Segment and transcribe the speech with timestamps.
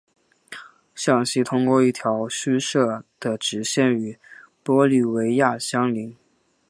[0.95, 4.17] 向西通过一条虚设的直线与
[4.65, 6.17] 玻利维亚相邻。